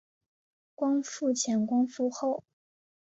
[0.73, 2.43] 光复前光复后